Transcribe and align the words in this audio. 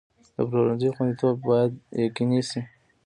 د 0.35 0.37
پلورنځي 0.49 0.89
خوندیتوب 0.95 1.35
باید 1.49 1.71
یقیني 2.07 2.41
شي. 2.49 2.61